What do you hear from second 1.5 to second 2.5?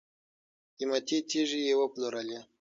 یې وپلورلې.